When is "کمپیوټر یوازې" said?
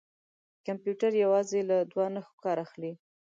0.65-1.59